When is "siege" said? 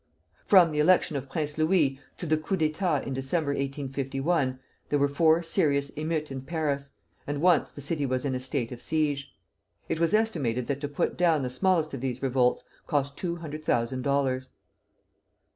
8.81-9.31